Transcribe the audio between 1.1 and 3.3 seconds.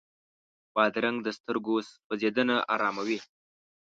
د سترګو سوځېدنه اراموي.